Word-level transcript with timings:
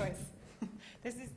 choice. 0.00 0.18
this 1.02 1.14
is 1.14 1.28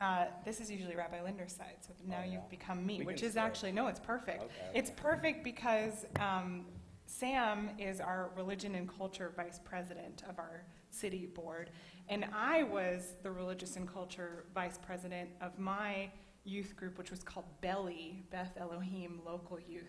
uh, 0.00 0.26
this 0.44 0.60
is 0.60 0.70
usually 0.70 0.96
Rabbi 0.96 1.22
Linder's 1.22 1.52
side, 1.52 1.76
so 1.80 1.92
now 2.06 2.16
Oh, 2.20 2.24
yeah. 2.26 2.32
you've 2.32 2.50
become 2.50 2.84
me, 2.84 2.98
We 2.98 3.04
which 3.06 3.22
is 3.22 3.32
start. 3.32 3.46
actually 3.46 3.72
no, 3.72 3.86
it's 3.86 4.00
perfect. 4.00 4.42
Okay, 4.42 4.50
It's 4.74 4.90
perfect 4.90 5.44
because 5.44 6.04
um, 6.20 6.66
Sam 7.06 7.70
is 7.78 8.00
our 8.00 8.30
religion 8.36 8.74
and 8.74 8.88
culture 8.98 9.32
vice 9.36 9.60
president 9.64 10.22
of 10.28 10.38
our 10.38 10.64
city 10.90 11.26
board, 11.26 11.70
and 12.08 12.26
I 12.34 12.64
was 12.64 13.14
the 13.22 13.30
religious 13.30 13.76
and 13.76 13.90
culture 13.90 14.44
vice 14.54 14.78
president 14.78 15.30
of 15.40 15.58
my 15.58 16.10
youth 16.44 16.76
group, 16.76 16.98
which 16.98 17.10
was 17.10 17.22
called 17.22 17.46
Belly 17.60 18.22
Beth 18.30 18.52
Elohim 18.56 19.20
Local 19.24 19.58
Youth 19.60 19.84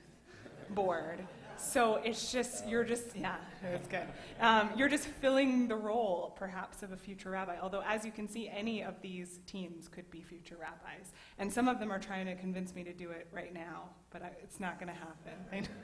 Board. 0.72 1.20
So 1.58 2.02
it's 2.04 2.32
just 2.32 2.68
you're 2.68 2.84
just 2.84 3.16
yeah, 3.16 3.38
it's 3.64 3.88
good. 3.88 4.08
Um, 4.42 4.70
you're 4.76 4.90
just 4.90 5.06
filling 5.06 5.68
the 5.68 5.76
role, 5.76 6.36
perhaps, 6.38 6.84
of 6.84 6.92
a 6.92 6.98
future 6.98 7.30
rabbi. 7.30 7.56
Although, 7.62 7.84
as 7.86 8.04
you 8.04 8.12
can 8.12 8.28
see, 8.28 8.50
any 8.50 8.84
of 8.84 9.02
these 9.02 9.40
teens 9.48 9.88
could 9.88 10.10
be 10.12 10.22
future 10.22 10.58
rabbis, 10.60 11.14
and 11.38 11.52
some 11.52 11.68
of 11.68 11.80
them 11.80 11.92
are 11.92 12.00
trying 12.00 12.26
to 12.26 12.36
convince 12.36 12.76
me 12.76 12.84
to 12.84 12.94
do 12.94 13.12
it 13.12 13.28
right 13.32 13.54
now, 13.54 13.90
but 14.10 14.22
I, 14.22 14.32
it's 14.44 14.60
not 14.60 14.80
going 14.80 14.92
to 14.92 15.00
happen. 15.00 15.68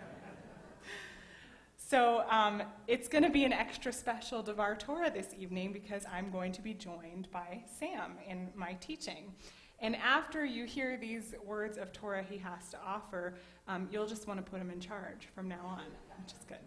So 1.92 2.24
um, 2.30 2.64
it's 2.88 3.10
going 3.10 3.26
to 3.26 3.30
be 3.30 3.44
an 3.44 3.52
extra 3.52 3.92
special 3.92 4.42
Devar 4.42 4.78
Torah 4.78 5.12
this 5.12 5.36
evening 5.38 5.74
because 5.74 6.06
I'm 6.10 6.32
going 6.32 6.54
to 6.54 6.62
be 6.62 6.74
joined 6.74 7.30
by 7.34 7.66
Sam 7.78 8.14
in 8.26 8.48
my 8.56 8.76
teaching. 8.76 9.34
And 9.82 9.96
after 9.96 10.46
you 10.46 10.66
hear 10.66 10.96
these 10.96 11.34
words 11.44 11.78
of 11.78 11.92
Torah 11.92 12.24
he 12.24 12.38
has 12.38 12.70
to 12.70 12.78
offer, 12.86 13.34
um, 13.68 13.90
you'll 13.92 14.06
just 14.06 14.28
want 14.28 14.44
to 14.44 14.50
put 14.50 14.62
him 14.62 14.70
in 14.70 14.80
charge 14.80 15.28
from 15.34 15.48
now 15.48 15.66
on, 15.66 15.86
which 16.24 16.34
is 16.34 16.46
good. 16.48 16.60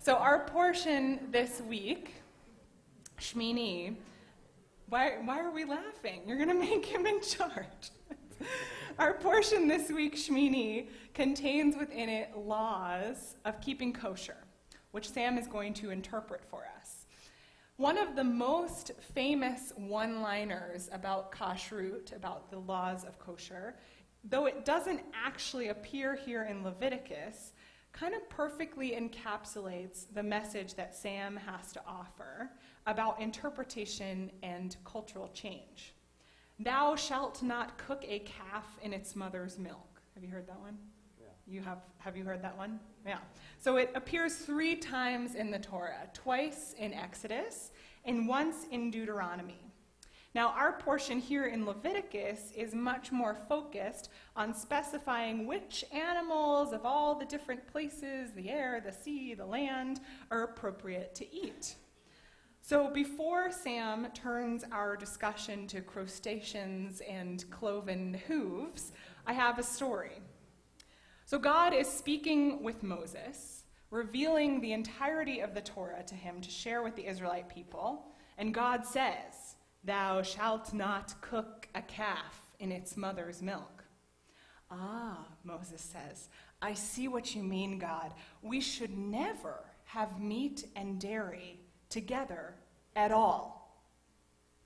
So 0.00 0.16
our 0.16 0.44
portion 0.46 1.28
this 1.30 1.60
week, 1.60 2.14
Shmini, 3.20 3.94
why, 4.88 5.18
why 5.24 5.38
are 5.38 5.52
we 5.52 5.64
laughing? 5.64 6.22
You're 6.26 6.38
going 6.38 6.48
to 6.54 6.54
make 6.54 6.84
him 6.84 7.06
in 7.06 7.20
charge. 7.20 7.90
Our 8.98 9.14
portion 9.14 9.68
this 9.68 9.90
week, 9.90 10.16
Shmini, 10.16 10.88
contains 11.14 11.76
within 11.76 12.08
it 12.08 12.36
laws 12.36 13.36
of 13.44 13.60
keeping 13.60 13.92
kosher, 13.92 14.36
which 14.90 15.08
Sam 15.08 15.38
is 15.38 15.46
going 15.46 15.74
to 15.74 15.90
interpret 15.90 16.42
for 16.50 16.64
us. 16.79 16.79
One 17.80 17.96
of 17.96 18.14
the 18.14 18.24
most 18.24 18.90
famous 19.14 19.72
one 19.74 20.20
liners 20.20 20.90
about 20.92 21.32
kashrut, 21.32 22.14
about 22.14 22.50
the 22.50 22.58
laws 22.58 23.04
of 23.04 23.18
kosher, 23.18 23.74
though 24.22 24.44
it 24.44 24.66
doesn't 24.66 25.00
actually 25.14 25.68
appear 25.68 26.14
here 26.14 26.42
in 26.42 26.62
Leviticus, 26.62 27.54
kind 27.92 28.14
of 28.14 28.28
perfectly 28.28 28.90
encapsulates 28.90 30.04
the 30.12 30.22
message 30.22 30.74
that 30.74 30.94
Sam 30.94 31.38
has 31.38 31.72
to 31.72 31.80
offer 31.86 32.50
about 32.86 33.18
interpretation 33.18 34.30
and 34.42 34.76
cultural 34.84 35.30
change. 35.32 35.94
Thou 36.58 36.96
shalt 36.96 37.42
not 37.42 37.78
cook 37.78 38.04
a 38.06 38.18
calf 38.18 38.78
in 38.82 38.92
its 38.92 39.16
mother's 39.16 39.58
milk. 39.58 40.02
Have 40.14 40.22
you 40.22 40.28
heard 40.28 40.48
that 40.48 40.60
one? 40.60 40.76
You 41.50 41.62
have 41.62 41.78
have 41.98 42.16
you 42.16 42.22
heard 42.22 42.42
that 42.42 42.56
one? 42.56 42.78
Yeah. 43.04 43.18
So 43.58 43.76
it 43.76 43.90
appears 43.96 44.36
3 44.36 44.76
times 44.76 45.34
in 45.34 45.50
the 45.50 45.58
Torah, 45.58 46.08
twice 46.14 46.74
in 46.78 46.94
Exodus 46.94 47.72
and 48.04 48.28
once 48.28 48.66
in 48.70 48.90
Deuteronomy. 48.90 49.58
Now, 50.32 50.50
our 50.50 50.74
portion 50.74 51.18
here 51.18 51.46
in 51.46 51.66
Leviticus 51.66 52.52
is 52.56 52.72
much 52.72 53.10
more 53.10 53.36
focused 53.48 54.10
on 54.36 54.54
specifying 54.54 55.44
which 55.44 55.84
animals 55.92 56.72
of 56.72 56.86
all 56.86 57.16
the 57.16 57.24
different 57.24 57.66
places, 57.66 58.30
the 58.30 58.48
air, 58.48 58.80
the 58.80 58.92
sea, 58.92 59.34
the 59.34 59.44
land, 59.44 60.00
are 60.30 60.44
appropriate 60.44 61.16
to 61.16 61.34
eat. 61.34 61.74
So, 62.62 62.88
before 62.90 63.50
Sam 63.50 64.06
turns 64.14 64.64
our 64.70 64.96
discussion 64.96 65.66
to 65.66 65.80
crustaceans 65.80 67.00
and 67.00 67.44
cloven 67.50 68.20
hooves, 68.28 68.92
I 69.26 69.32
have 69.32 69.58
a 69.58 69.64
story. 69.64 70.20
So, 71.30 71.38
God 71.38 71.72
is 71.72 71.86
speaking 71.86 72.60
with 72.60 72.82
Moses, 72.82 73.62
revealing 73.92 74.60
the 74.60 74.72
entirety 74.72 75.38
of 75.38 75.54
the 75.54 75.60
Torah 75.60 76.02
to 76.08 76.16
him 76.16 76.40
to 76.40 76.50
share 76.50 76.82
with 76.82 76.96
the 76.96 77.06
Israelite 77.06 77.48
people. 77.48 78.08
And 78.36 78.52
God 78.52 78.84
says, 78.84 79.54
Thou 79.84 80.22
shalt 80.22 80.74
not 80.74 81.14
cook 81.20 81.68
a 81.76 81.82
calf 81.82 82.50
in 82.58 82.72
its 82.72 82.96
mother's 82.96 83.42
milk. 83.42 83.84
Ah, 84.72 85.24
Moses 85.44 85.80
says, 85.80 86.30
I 86.60 86.74
see 86.74 87.06
what 87.06 87.32
you 87.36 87.44
mean, 87.44 87.78
God. 87.78 88.12
We 88.42 88.60
should 88.60 88.98
never 88.98 89.60
have 89.84 90.20
meat 90.20 90.64
and 90.74 91.00
dairy 91.00 91.60
together 91.90 92.56
at 92.96 93.12
all. 93.12 93.84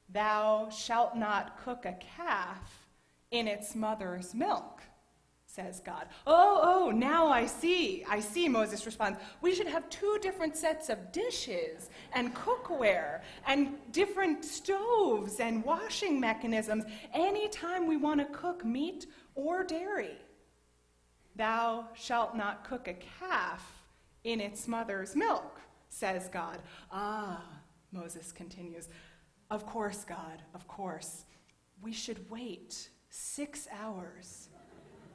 Thou 0.09 0.71
shalt 0.71 1.15
not 1.15 1.63
cook 1.63 1.85
a 1.85 1.99
calf 2.17 2.89
in 3.31 3.49
its 3.49 3.75
mother's 3.75 4.33
milk, 4.33 4.81
says 5.55 5.81
God. 5.85 6.09
Oh, 6.27 6.61
oh, 6.65 6.91
now 6.91 7.29
I 7.29 7.47
see. 7.47 8.05
I 8.11 8.19
see, 8.19 8.49
Moses 8.49 8.85
responds. 8.87 9.21
We 9.41 9.55
should 9.55 9.69
have 9.69 9.89
two 9.89 10.19
different 10.21 10.57
sets 10.57 10.89
of 10.89 11.13
dishes 11.13 11.91
and 12.13 12.35
cookware 12.35 13.21
and 13.47 13.77
different 13.93 14.45
stoves 14.45 15.39
and 15.39 15.65
washing 15.65 16.19
mechanisms 16.19 16.85
anytime 17.13 17.87
we 17.87 17.97
want 17.97 18.19
to 18.19 18.37
cook 18.37 18.65
meat 18.65 19.07
or 19.37 19.63
dairy. 19.63 20.19
Thou 21.37 21.89
shalt 21.95 22.37
not 22.37 22.69
cook 22.69 22.89
a 22.89 22.95
calf 22.95 23.85
in 24.25 24.41
its 24.41 24.67
mother's 24.67 25.15
milk, 25.15 25.61
says 25.89 26.29
God. 26.33 26.59
Ah, 26.91 27.45
Moses 27.93 28.33
continues. 28.33 28.89
Of 29.51 29.67
course, 29.67 30.05
God, 30.05 30.43
of 30.53 30.67
course. 30.67 31.27
We 31.81 31.93
should 31.93 32.29
wait 32.29 32.89
six 33.09 33.69
hours 33.73 34.49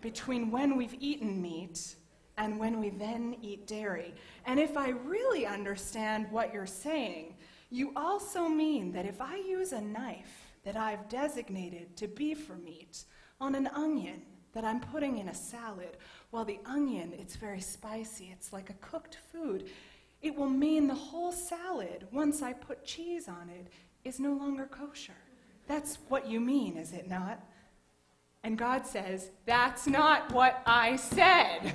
between 0.01 0.51
when 0.51 0.77
we've 0.77 0.95
eaten 0.99 1.41
meat 1.41 1.95
and 2.37 2.57
when 2.57 2.79
we 2.79 2.89
then 2.89 3.35
eat 3.41 3.67
dairy. 3.67 4.13
And 4.45 4.59
if 4.59 4.77
I 4.77 4.89
really 4.89 5.45
understand 5.45 6.27
what 6.31 6.53
you're 6.53 6.65
saying, 6.65 7.35
you 7.69 7.91
also 7.95 8.47
mean 8.47 8.91
that 8.93 9.05
if 9.05 9.21
I 9.21 9.35
use 9.35 9.73
a 9.73 9.81
knife 9.81 10.53
that 10.63 10.75
I've 10.75 11.09
designated 11.09 11.95
to 11.97 12.07
be 12.07 12.33
for 12.33 12.55
meat 12.55 13.03
on 13.39 13.55
an 13.55 13.67
onion 13.67 14.21
that 14.53 14.63
I'm 14.63 14.79
putting 14.79 15.17
in 15.17 15.29
a 15.29 15.33
salad, 15.33 15.97
while 16.31 16.45
the 16.45 16.59
onion, 16.65 17.13
it's 17.17 17.35
very 17.35 17.61
spicy, 17.61 18.31
it's 18.33 18.51
like 18.51 18.69
a 18.69 18.73
cooked 18.73 19.17
food. 19.31 19.69
It 20.21 20.35
will 20.35 20.49
mean 20.49 20.87
the 20.87 20.95
whole 20.95 21.31
salad, 21.31 22.07
once 22.11 22.41
I 22.41 22.53
put 22.53 22.85
cheese 22.85 23.27
on 23.27 23.49
it, 23.49 23.67
is 24.03 24.19
no 24.19 24.33
longer 24.33 24.65
kosher. 24.65 25.13
That's 25.67 25.99
what 26.07 26.27
you 26.27 26.39
mean, 26.39 26.77
is 26.77 26.93
it 26.93 27.07
not? 27.07 27.43
And 28.43 28.57
God 28.57 28.85
says, 28.85 29.31
That's 29.45 29.87
not 29.87 30.31
what 30.31 30.61
I 30.65 30.95
said. 30.95 31.73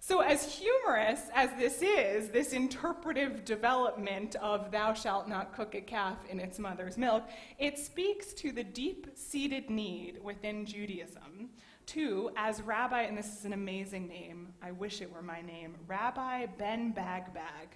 so, 0.00 0.20
as 0.20 0.56
humorous 0.56 1.20
as 1.34 1.50
this 1.58 1.82
is, 1.82 2.30
this 2.30 2.52
interpretive 2.52 3.44
development 3.44 4.36
of 4.36 4.70
thou 4.70 4.94
shalt 4.94 5.28
not 5.28 5.54
cook 5.54 5.74
a 5.74 5.80
calf 5.80 6.18
in 6.28 6.40
its 6.40 6.58
mother's 6.58 6.96
milk, 6.96 7.24
it 7.58 7.78
speaks 7.78 8.32
to 8.34 8.52
the 8.52 8.64
deep 8.64 9.08
seated 9.14 9.68
need 9.68 10.18
within 10.22 10.64
Judaism 10.64 11.50
to, 11.86 12.30
as 12.36 12.62
Rabbi, 12.62 13.02
and 13.02 13.16
this 13.16 13.38
is 13.38 13.44
an 13.44 13.52
amazing 13.52 14.08
name, 14.08 14.52
I 14.60 14.72
wish 14.72 15.00
it 15.00 15.12
were 15.12 15.22
my 15.22 15.40
name, 15.40 15.76
Rabbi 15.86 16.46
Ben 16.58 16.92
Bagbag. 16.92 17.68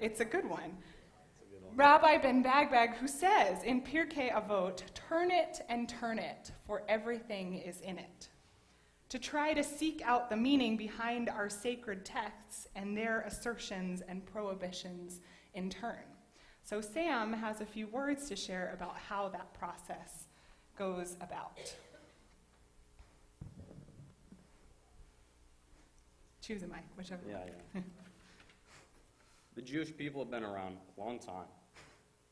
It's 0.00 0.20
a 0.20 0.24
good 0.24 0.48
one. 0.48 0.76
Rabbi 1.76 2.18
Ben 2.18 2.44
Bagbag, 2.44 2.94
who 2.94 3.08
says 3.08 3.64
in 3.64 3.82
Pirkei 3.82 4.32
Avot, 4.32 4.82
turn 4.94 5.32
it 5.32 5.60
and 5.68 5.88
turn 5.88 6.20
it, 6.20 6.52
for 6.64 6.84
everything 6.88 7.54
is 7.58 7.80
in 7.80 7.98
it. 7.98 8.28
To 9.08 9.18
try 9.18 9.52
to 9.54 9.64
seek 9.64 10.00
out 10.04 10.30
the 10.30 10.36
meaning 10.36 10.76
behind 10.76 11.28
our 11.28 11.48
sacred 11.50 12.04
texts 12.04 12.68
and 12.76 12.96
their 12.96 13.22
assertions 13.22 14.02
and 14.08 14.24
prohibitions 14.24 15.20
in 15.54 15.68
turn. 15.68 16.04
So, 16.62 16.80
Sam 16.80 17.32
has 17.32 17.60
a 17.60 17.66
few 17.66 17.88
words 17.88 18.28
to 18.28 18.36
share 18.36 18.72
about 18.72 18.96
how 18.96 19.28
that 19.30 19.52
process 19.52 20.28
goes 20.78 21.16
about. 21.20 21.74
Choose 26.40 26.62
a 26.62 26.68
mic, 26.68 26.84
whichever. 26.96 27.22
Yeah, 27.28 27.38
yeah. 27.74 27.80
the 29.56 29.62
Jewish 29.62 29.94
people 29.96 30.22
have 30.22 30.30
been 30.30 30.44
around 30.44 30.76
a 30.96 31.00
long 31.00 31.18
time. 31.18 31.46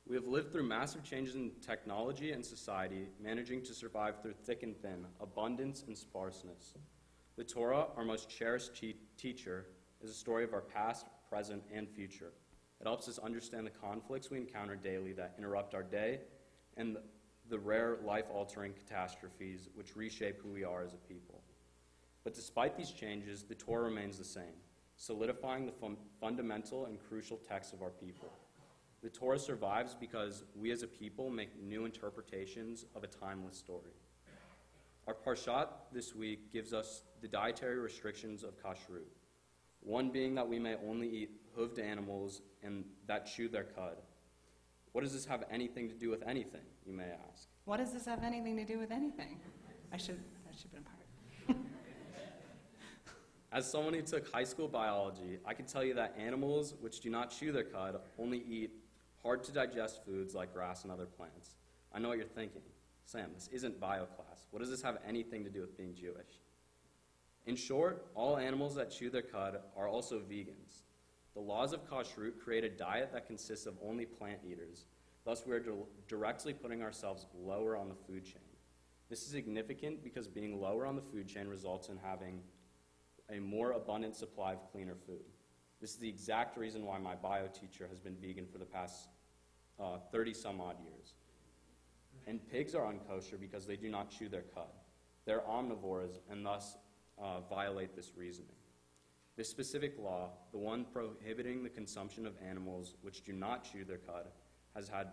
We 0.06 0.16
have 0.16 0.26
lived 0.26 0.52
through 0.52 0.64
massive 0.64 1.04
changes 1.04 1.37
in 1.37 1.52
technology 1.64 2.32
and 2.32 2.44
society, 2.44 3.08
managing 3.20 3.62
to 3.62 3.72
survive 3.72 4.20
through 4.20 4.34
thick 4.34 4.62
and 4.62 4.76
thin, 4.76 5.06
abundance 5.20 5.84
and 5.87 5.96
sparseness. 5.96 6.75
The 7.37 7.44
Torah, 7.44 7.87
our 7.96 8.04
most 8.04 8.28
cherished 8.28 8.75
te- 8.75 8.96
teacher, 9.16 9.66
is 10.02 10.10
a 10.10 10.14
story 10.14 10.44
of 10.44 10.52
our 10.52 10.60
past, 10.60 11.06
present, 11.28 11.62
and 11.72 11.88
future. 11.88 12.32
It 12.81 12.87
helps 12.87 13.08
us 13.08 13.19
understand 13.20 13.64
the 13.64 13.70
conflicts 13.70 14.28
we 14.28 14.38
encounter 14.38 14.75
daily 14.75 15.12
that 15.12 15.34
interrupt 15.38 15.72
our 15.72 15.84
day 15.84 16.20
and 16.76 16.96
the, 17.49 17.58
rare 17.58 17.99
life 18.04 18.25
altering 18.32 18.72
catastrophes 18.72 19.69
which 19.75 19.94
reshape 19.94 20.40
who 20.43 20.50
we 20.50 20.64
are 20.64 20.82
as 20.82 20.94
a 20.94 20.96
people. 20.96 21.40
But 22.25 22.34
despite 22.34 22.76
these 22.76 22.90
changes, 22.90 23.44
the 23.44 23.54
Torah 23.54 23.84
remains 23.84 24.19
the 24.19 24.25
same, 24.25 24.56
solidifying 24.96 25.64
the 25.64 25.72
fun- 25.72 25.96
fundamental 26.20 26.87
and 26.87 26.99
crucial 26.99 27.37
texts 27.37 27.72
of 27.72 27.82
our 27.82 27.90
people. 27.90 28.32
The 29.02 29.10
Torah 29.10 29.38
survives 29.38 29.96
because 29.99 30.44
we 30.54 30.70
as 30.70 30.84
a 30.84 30.87
people 30.87 31.28
make 31.28 31.60
new 31.60 31.87
interpretations 31.87 32.84
of 32.94 33.02
a 33.02 33.08
timeless 33.08 33.56
story. 33.56 33.90
Our 35.08 35.14
Parshat 35.14 35.66
this 35.93 36.14
week 36.14 36.52
gives 36.52 36.72
us 36.72 37.02
the 37.20 37.26
dietary 37.26 37.81
restrictions 37.81 38.44
of 38.44 38.56
kashrut, 38.62 39.02
one 39.81 40.10
being 40.10 40.37
that 40.37 40.49
we 40.49 40.60
may 40.60 40.76
only 40.88 41.08
eat 41.08 41.31
hoofed 41.56 41.81
animals 41.81 42.43
and 42.62 42.84
that 43.08 43.26
chew 43.26 43.49
their 43.49 43.64
cud. 43.64 43.96
What 44.93 45.02
does 45.02 45.12
this 45.12 45.25
have 45.25 45.43
anything 45.50 45.88
to 45.88 45.96
do 45.96 46.08
with 46.08 46.22
anything, 46.25 46.60
you 46.87 46.93
may 46.93 47.10
ask? 47.28 47.49
What 47.64 47.78
does 47.78 47.93
this 47.93 48.06
have 48.06 48.22
anything 48.22 48.56
to 48.56 48.64
do 48.64 48.78
with 48.78 48.93
anything? 48.93 49.40
I 49.93 49.96
should, 49.96 50.20
that 50.46 50.54
should 50.54 50.70
have 50.70 50.84
been 50.84 51.56
part. 51.56 51.66
As 53.52 53.69
someone 53.69 53.94
who 53.94 54.02
took 54.02 54.32
high 54.32 54.44
school 54.44 54.69
biology, 54.69 55.38
I 55.44 55.54
can 55.54 55.66
tell 55.66 55.82
you 55.82 55.94
that 55.94 56.14
animals 56.16 56.75
which 56.81 57.00
do 57.00 57.10
not 57.10 57.31
chew 57.31 57.50
their 57.50 57.64
cud 57.64 57.99
only 58.16 58.44
eat 58.49 58.70
hard 59.22 59.44
to 59.44 59.52
digest 59.52 60.04
foods 60.04 60.34
like 60.34 60.52
grass 60.52 60.82
and 60.82 60.92
other 60.92 61.06
plants. 61.06 61.56
I 61.92 61.98
know 61.98 62.08
what 62.08 62.19
you're 62.19 62.26
thinking. 62.26 62.62
Sam, 63.04 63.30
this 63.34 63.48
isn't 63.52 63.80
bio 63.80 64.06
class. 64.06 64.46
What 64.50 64.60
does 64.60 64.70
this 64.70 64.82
have 64.82 64.98
anything 65.06 65.44
to 65.44 65.50
do 65.50 65.60
with 65.60 65.76
being 65.76 65.94
Jewish? 65.94 66.40
In 67.46 67.56
short, 67.56 68.06
all 68.14 68.36
animals 68.36 68.74
that 68.76 68.90
chew 68.90 69.10
their 69.10 69.22
cud 69.22 69.58
are 69.76 69.88
also 69.88 70.20
vegans. 70.20 70.82
The 71.34 71.40
laws 71.40 71.72
of 71.72 71.88
kashrut 71.88 72.38
create 72.42 72.64
a 72.64 72.69
diet 72.69 73.10
that 73.12 73.26
consists 73.26 73.66
of 73.66 73.74
only 73.82 74.06
plant 74.06 74.40
eaters. 74.48 74.84
Thus, 75.25 75.44
we 75.46 75.54
are 75.54 75.60
di- 75.60 75.70
directly 76.08 76.52
putting 76.52 76.82
ourselves 76.82 77.26
lower 77.34 77.76
on 77.76 77.88
the 77.88 77.94
food 77.94 78.25
chain. 78.25 78.42
This 79.08 79.22
is 79.22 79.28
significant 79.30 80.02
because 80.02 80.28
being 80.28 80.60
lower 80.60 80.86
on 80.86 80.96
the 80.96 81.02
food 81.02 81.28
chain 81.28 81.48
results 81.48 81.88
in 81.88 81.98
having 82.02 82.40
a 83.30 83.40
more 83.40 83.72
abundant 83.72 84.14
supply 84.14 84.52
of 84.52 84.72
cleaner 84.72 84.96
food. 85.06 85.25
This 85.82 85.90
is 85.90 85.96
the 85.96 86.08
exact 86.08 86.56
reason 86.56 86.87
why 86.87 86.99
my 86.99 87.17
bio 87.17 87.49
teacher 87.49 87.88
has 87.90 87.99
been 87.99 88.14
vegan 88.14 88.46
for 88.46 88.58
the 88.58 88.64
past 88.64 89.08
30 90.12 90.31
uh, 90.31 90.34
some 90.34 90.61
odd 90.61 90.76
years. 90.81 91.14
And 92.29 92.40
pigs 92.49 92.76
are 92.76 92.84
unkosher 92.84 93.38
because 93.38 93.67
they 93.67 93.75
do 93.75 93.88
not 93.88 94.08
chew 94.08 94.29
their 94.29 94.43
cud. 94.43 94.70
They're 95.26 95.40
omnivores 95.40 96.20
and 96.31 96.46
thus 96.46 96.76
uh, 97.20 97.40
violate 97.40 97.96
this 97.96 98.12
reasoning. 98.17 98.55
This 99.37 99.49
specific 99.49 99.99
law, 99.99 100.29
the 100.52 100.58
one 100.58 100.84
prohibiting 100.84 101.64
the 101.64 101.69
consumption 101.69 102.26
of 102.26 102.35
animals 102.49 102.94
which 103.02 103.25
do 103.25 103.32
not 103.32 103.64
chew 103.64 103.85
their 103.85 103.99
cud, 103.99 104.28
has, 104.76 104.88
had, 104.88 105.08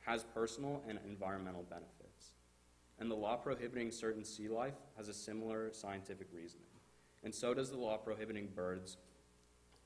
has 0.00 0.24
personal 0.34 0.82
and 0.86 0.98
environmental 1.06 1.62
benefits. 1.62 2.34
And 2.98 3.10
the 3.10 3.14
law 3.14 3.36
prohibiting 3.36 3.90
certain 3.90 4.24
sea 4.24 4.48
life 4.48 4.76
has 4.98 5.08
a 5.08 5.14
similar 5.14 5.72
scientific 5.72 6.26
reasoning. 6.30 6.66
And 7.24 7.34
so 7.34 7.54
does 7.54 7.70
the 7.70 7.78
law 7.78 7.96
prohibiting 7.96 8.48
birds, 8.54 8.98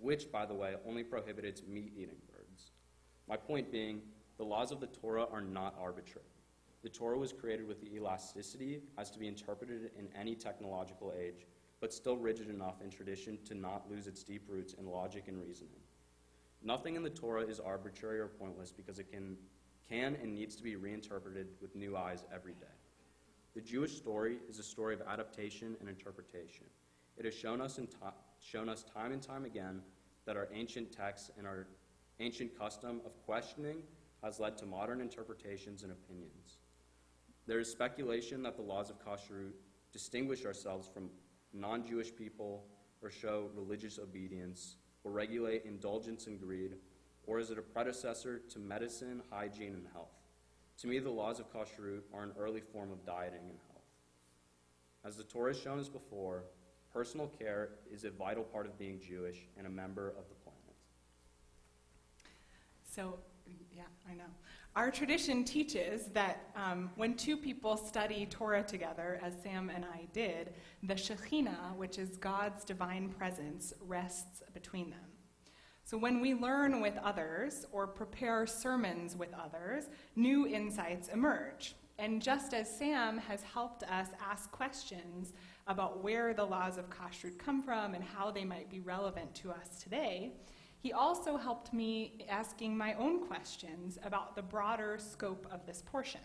which, 0.04 0.30
by 0.30 0.44
the 0.44 0.54
way, 0.54 0.74
only 0.86 1.02
prohibits 1.02 1.62
meat 1.66 1.92
eating 1.96 2.18
birds. 2.30 2.72
My 3.26 3.36
point 3.36 3.72
being, 3.72 4.02
the 4.36 4.44
laws 4.44 4.70
of 4.70 4.78
the 4.78 4.86
Torah 4.86 5.26
are 5.32 5.40
not 5.40 5.74
arbitrary. 5.80 6.26
The 6.82 6.90
Torah 6.90 7.16
was 7.16 7.32
created 7.32 7.66
with 7.66 7.80
the 7.80 7.94
elasticity 7.96 8.82
as 8.98 9.10
to 9.12 9.18
be 9.18 9.26
interpreted 9.26 9.90
in 9.98 10.08
any 10.14 10.34
technological 10.34 11.14
age, 11.18 11.46
but 11.80 11.94
still 11.94 12.18
rigid 12.18 12.50
enough 12.50 12.82
in 12.82 12.90
tradition 12.90 13.38
to 13.46 13.54
not 13.54 13.90
lose 13.90 14.06
its 14.06 14.22
deep 14.22 14.42
roots 14.46 14.74
in 14.74 14.86
logic 14.86 15.24
and 15.28 15.40
reasoning. 15.40 15.80
Nothing 16.62 16.96
in 16.96 17.02
the 17.02 17.08
Torah 17.08 17.46
is 17.46 17.58
arbitrary 17.58 18.20
or 18.20 18.28
pointless 18.28 18.72
because 18.72 18.98
it 18.98 19.10
can, 19.10 19.38
can 19.88 20.18
and 20.22 20.34
needs 20.34 20.54
to 20.56 20.62
be 20.62 20.76
reinterpreted 20.76 21.48
with 21.62 21.74
new 21.74 21.96
eyes 21.96 22.24
every 22.34 22.52
day. 22.52 22.66
The 23.54 23.62
Jewish 23.62 23.96
story 23.96 24.36
is 24.50 24.58
a 24.58 24.62
story 24.62 24.92
of 24.92 25.00
adaptation 25.00 25.76
and 25.80 25.88
interpretation. 25.88 26.66
It 27.16 27.24
has 27.24 27.34
shown 27.34 27.62
us, 27.62 27.78
in 27.78 27.88
shown 28.40 28.68
us 28.68 28.82
time 28.82 29.12
and 29.12 29.22
time 29.22 29.46
again 29.46 29.80
that 30.26 30.36
our 30.36 30.48
ancient 30.52 30.92
texts 30.92 31.30
and 31.36 31.46
our 31.46 31.66
ancient 32.20 32.58
custom 32.58 33.00
of 33.04 33.12
questioning 33.24 33.78
has 34.22 34.40
led 34.40 34.56
to 34.58 34.66
modern 34.66 35.00
interpretations 35.00 35.82
and 35.82 35.92
opinions. 35.92 36.58
There 37.46 37.60
is 37.60 37.70
speculation 37.70 38.42
that 38.42 38.56
the 38.56 38.62
laws 38.62 38.90
of 38.90 39.04
kashrut 39.04 39.52
distinguish 39.92 40.46
ourselves 40.46 40.88
from 40.88 41.10
non 41.52 41.86
Jewish 41.86 42.14
people 42.14 42.64
or 43.02 43.10
show 43.10 43.50
religious 43.54 43.98
obedience 43.98 44.76
or 45.04 45.12
regulate 45.12 45.64
indulgence 45.66 46.26
and 46.26 46.40
greed, 46.40 46.76
or 47.26 47.38
is 47.38 47.50
it 47.50 47.58
a 47.58 47.62
predecessor 47.62 48.40
to 48.50 48.58
medicine, 48.58 49.22
hygiene, 49.30 49.74
and 49.74 49.86
health? 49.92 50.14
To 50.78 50.86
me, 50.86 50.98
the 50.98 51.10
laws 51.10 51.38
of 51.38 51.52
kashrut 51.52 52.00
are 52.12 52.22
an 52.22 52.32
early 52.38 52.60
form 52.60 52.90
of 52.90 53.04
dieting 53.04 53.50
and 53.50 53.58
health. 53.68 53.84
As 55.04 55.16
the 55.16 55.24
Torah 55.24 55.52
has 55.52 55.60
shown 55.60 55.78
us 55.78 55.88
before, 55.88 56.44
personal 56.94 57.26
care 57.26 57.70
is 57.92 58.04
a 58.04 58.10
vital 58.10 58.44
part 58.44 58.66
of 58.66 58.78
being 58.78 59.00
Jewish 59.00 59.48
and 59.58 59.66
a 59.66 59.70
member 59.70 60.10
of 60.10 60.28
the 60.28 60.34
planet. 60.44 60.60
So, 62.88 63.18
yeah, 63.72 63.82
I 64.08 64.14
know. 64.14 64.30
Our 64.76 64.90
tradition 64.92 65.44
teaches 65.44 66.06
that 66.12 66.50
um, 66.54 66.90
when 66.96 67.16
two 67.16 67.36
people 67.36 67.76
study 67.76 68.26
Torah 68.26 68.62
together, 68.62 69.20
as 69.22 69.34
Sam 69.42 69.70
and 69.74 69.84
I 69.84 70.06
did, 70.12 70.54
the 70.84 70.94
Shekhinah, 70.94 71.76
which 71.76 71.98
is 71.98 72.16
God's 72.16 72.64
divine 72.64 73.08
presence, 73.08 73.72
rests 73.80 74.42
between 74.52 74.90
them. 74.90 75.00
So 75.84 75.98
when 75.98 76.20
we 76.20 76.34
learn 76.34 76.80
with 76.80 76.96
others 77.02 77.66
or 77.72 77.86
prepare 77.86 78.46
sermons 78.46 79.16
with 79.16 79.34
others, 79.34 79.88
new 80.16 80.46
insights 80.46 81.08
emerge. 81.08 81.74
And 81.98 82.22
just 82.22 82.54
as 82.54 82.68
Sam 82.68 83.18
has 83.18 83.42
helped 83.42 83.82
us 83.84 84.08
ask 84.20 84.50
questions 84.50 85.32
about 85.66 86.02
where 86.02 86.34
the 86.34 86.44
laws 86.44 86.78
of 86.78 86.90
kashrut 86.90 87.38
come 87.38 87.62
from 87.62 87.94
and 87.94 88.04
how 88.04 88.30
they 88.30 88.44
might 88.44 88.70
be 88.70 88.80
relevant 88.80 89.34
to 89.34 89.50
us 89.50 89.82
today, 89.82 90.32
he 90.78 90.92
also 90.92 91.36
helped 91.36 91.72
me 91.72 92.26
asking 92.28 92.76
my 92.76 92.94
own 92.94 93.26
questions 93.26 93.98
about 94.04 94.36
the 94.36 94.42
broader 94.42 94.98
scope 94.98 95.46
of 95.50 95.64
this 95.64 95.82
portion. 95.86 96.20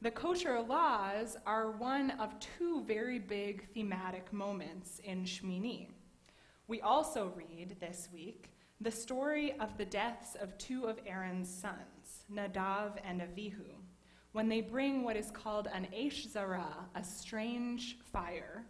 The 0.00 0.10
kosher 0.10 0.60
laws 0.60 1.36
are 1.46 1.70
one 1.70 2.10
of 2.12 2.34
two 2.40 2.82
very 2.84 3.20
big 3.20 3.68
thematic 3.72 4.32
moments 4.32 5.00
in 5.04 5.22
Shmini. 5.22 5.90
We 6.66 6.80
also 6.80 7.32
read 7.36 7.76
this 7.78 8.08
week 8.12 8.50
the 8.80 8.90
story 8.90 9.52
of 9.60 9.78
the 9.78 9.84
deaths 9.84 10.34
of 10.34 10.58
two 10.58 10.86
of 10.86 10.98
Aaron's 11.06 11.48
sons, 11.48 12.24
Nadav 12.32 12.94
and 13.04 13.20
Avihu, 13.20 13.76
when 14.32 14.48
they 14.48 14.60
bring 14.60 15.02
what 15.02 15.16
is 15.16 15.30
called 15.30 15.68
an 15.72 15.86
Eish 15.94 16.30
Zarah, 16.30 16.86
a 16.94 17.04
strange 17.04 17.98
fire, 18.12 18.64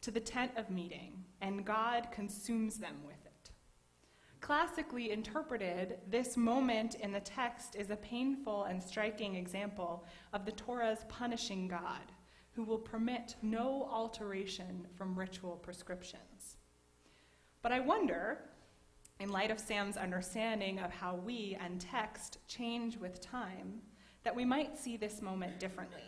to 0.00 0.10
the 0.10 0.20
tent 0.20 0.52
of 0.56 0.70
meeting, 0.70 1.24
and 1.40 1.64
God 1.64 2.08
consumes 2.10 2.78
them 2.78 2.96
with 3.06 3.14
it. 3.24 3.50
Classically 4.40 5.10
interpreted, 5.10 5.98
this 6.08 6.36
moment 6.36 6.96
in 6.96 7.12
the 7.12 7.20
text 7.20 7.76
is 7.76 7.90
a 7.90 7.96
painful 7.96 8.64
and 8.64 8.82
striking 8.82 9.36
example 9.36 10.06
of 10.32 10.44
the 10.44 10.52
Torah's 10.52 11.04
punishing 11.08 11.68
God, 11.68 12.12
who 12.52 12.64
will 12.64 12.78
permit 12.78 13.36
no 13.42 13.86
alteration 13.90 14.86
from 14.96 15.16
ritual 15.16 15.56
prescriptions. 15.56 16.56
But 17.62 17.72
I 17.72 17.80
wonder, 17.80 18.38
in 19.20 19.28
light 19.28 19.50
of 19.50 19.60
Sam's 19.60 19.98
understanding 19.98 20.78
of 20.78 20.90
how 20.90 21.14
we 21.14 21.56
and 21.60 21.78
text 21.78 22.38
change 22.48 22.96
with 22.96 23.20
time, 23.20 23.82
that 24.24 24.34
we 24.34 24.44
might 24.44 24.78
see 24.78 24.96
this 24.96 25.22
moment 25.22 25.58
differently. 25.58 26.02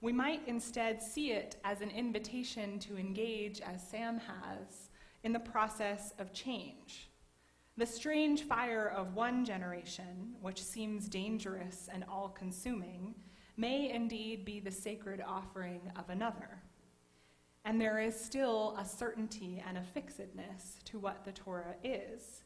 We 0.00 0.12
might 0.12 0.46
instead 0.46 1.02
see 1.02 1.32
it 1.32 1.56
as 1.64 1.80
an 1.80 1.90
invitation 1.90 2.78
to 2.80 2.96
engage, 2.96 3.60
as 3.60 3.86
Sam 3.88 4.18
has, 4.18 4.90
in 5.22 5.32
the 5.32 5.40
process 5.40 6.12
of 6.18 6.32
change 6.32 7.08
the 7.78 7.86
strange 7.86 8.44
fire 8.44 8.88
of 8.88 9.14
one 9.14 9.44
generation, 9.44 10.34
which 10.40 10.62
seems 10.62 11.08
dangerous 11.08 11.90
and 11.92 12.04
all 12.10 12.30
consuming, 12.30 13.14
may 13.58 13.90
indeed 13.90 14.46
be 14.46 14.60
the 14.60 14.70
sacred 14.70 15.22
offering 15.26 15.82
of 15.94 16.08
another. 16.08 16.62
And 17.66 17.78
there 17.78 18.00
is 18.00 18.18
still 18.18 18.74
a 18.78 18.84
certainty 18.84 19.62
and 19.66 19.76
a 19.76 19.82
fixedness 19.82 20.78
to 20.86 20.98
what 20.98 21.24
the 21.24 21.32
Torah 21.32 21.74
is. 21.84 22.44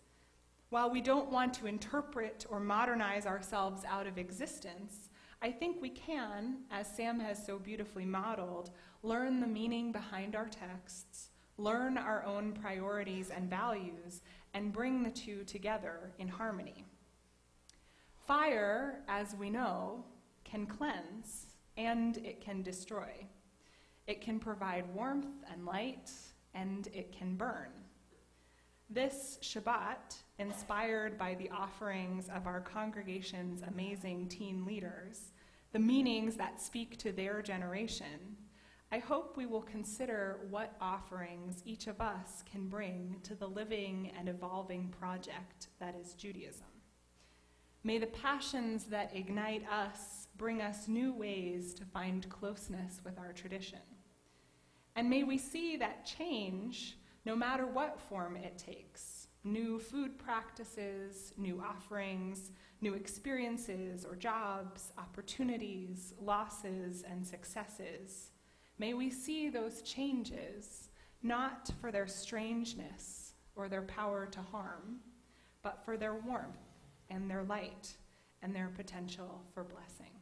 While 0.70 0.90
we 0.90 1.00
don't 1.00 1.32
want 1.32 1.52
to 1.54 1.66
interpret 1.66 2.46
or 2.48 2.60
modernize 2.60 3.26
ourselves 3.26 3.82
out 3.84 4.06
of 4.06 4.18
existence, 4.18 5.08
I 5.42 5.50
think 5.50 5.82
we 5.82 5.90
can, 5.90 6.58
as 6.70 6.86
Sam 6.86 7.18
has 7.18 7.44
so 7.44 7.58
beautifully 7.58 8.04
modeled, 8.04 8.70
learn 9.02 9.40
the 9.40 9.48
meaning 9.48 9.90
behind 9.90 10.36
our 10.36 10.46
texts, 10.46 11.30
learn 11.58 11.98
our 11.98 12.24
own 12.24 12.52
priorities 12.52 13.30
and 13.30 13.50
values, 13.50 14.22
and 14.54 14.72
bring 14.72 15.02
the 15.02 15.10
two 15.10 15.42
together 15.42 16.12
in 16.20 16.28
harmony. 16.28 16.86
Fire, 18.14 19.00
as 19.08 19.34
we 19.34 19.50
know, 19.50 20.04
can 20.44 20.66
cleanse 20.66 21.46
and 21.76 22.18
it 22.18 22.40
can 22.40 22.62
destroy. 22.62 23.26
It 24.06 24.20
can 24.20 24.38
provide 24.38 24.94
warmth 24.94 25.42
and 25.52 25.66
light, 25.66 26.12
and 26.54 26.86
it 26.92 27.10
can 27.10 27.34
burn. 27.34 27.70
This 28.92 29.38
Shabbat, 29.40 30.16
inspired 30.40 31.16
by 31.16 31.34
the 31.34 31.48
offerings 31.50 32.28
of 32.28 32.48
our 32.48 32.60
congregation's 32.60 33.62
amazing 33.62 34.26
teen 34.26 34.64
leaders, 34.64 35.30
the 35.72 35.78
meanings 35.78 36.34
that 36.34 36.60
speak 36.60 36.98
to 36.98 37.12
their 37.12 37.40
generation, 37.40 38.36
I 38.90 38.98
hope 38.98 39.36
we 39.36 39.46
will 39.46 39.62
consider 39.62 40.40
what 40.50 40.74
offerings 40.80 41.62
each 41.64 41.86
of 41.86 42.00
us 42.00 42.42
can 42.50 42.68
bring 42.68 43.14
to 43.22 43.36
the 43.36 43.46
living 43.46 44.10
and 44.18 44.28
evolving 44.28 44.88
project 44.88 45.68
that 45.78 45.94
is 45.94 46.14
Judaism. 46.14 46.66
May 47.84 47.98
the 47.98 48.08
passions 48.08 48.86
that 48.86 49.14
ignite 49.14 49.62
us 49.70 50.26
bring 50.36 50.60
us 50.60 50.88
new 50.88 51.12
ways 51.12 51.74
to 51.74 51.84
find 51.84 52.28
closeness 52.28 53.00
with 53.04 53.20
our 53.20 53.32
tradition. 53.32 53.78
And 54.96 55.08
may 55.08 55.22
we 55.22 55.38
see 55.38 55.76
that 55.76 56.04
change, 56.04 56.96
no 57.24 57.36
matter 57.36 57.66
what 57.66 58.00
form 58.00 58.36
it 58.36 58.58
takes 58.58 59.28
new 59.42 59.78
food 59.78 60.18
practices, 60.18 61.32
new 61.38 61.62
offerings, 61.62 62.50
new 62.82 62.94
experiences 62.94 64.04
or 64.04 64.14
jobs, 64.14 64.92
opportunities, 64.98 66.12
losses, 66.20 67.04
and 67.08 67.26
successes. 67.26 68.32
May 68.78 68.94
we 68.94 69.10
see 69.10 69.48
those 69.48 69.82
changes 69.82 70.90
not 71.22 71.70
for 71.80 71.90
their 71.90 72.06
strangeness 72.06 73.34
or 73.54 73.68
their 73.68 73.82
power 73.82 74.26
to 74.26 74.40
harm, 74.40 75.00
but 75.62 75.84
for 75.84 75.96
their 75.96 76.14
warmth 76.14 76.56
and 77.10 77.30
their 77.30 77.42
light 77.42 77.94
and 78.42 78.54
their 78.54 78.70
potential 78.74 79.42
for 79.52 79.64
blessing. 79.64 80.19